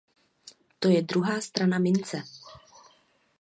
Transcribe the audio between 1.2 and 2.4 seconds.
strana mince.